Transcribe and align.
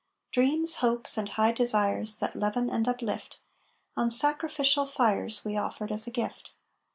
Dreams, 0.31 0.77
hopes, 0.77 1.15
and 1.15 1.29
high 1.29 1.51
desires, 1.51 2.17
That 2.17 2.35
leaven 2.35 2.71
and 2.71 2.87
uplift, 2.89 3.37
On 3.95 4.09
sacrificial 4.09 4.87
fires 4.87 5.45
We 5.45 5.55
offered 5.57 5.91
as 5.91 6.07
a 6.07 6.11
gift. 6.11 6.53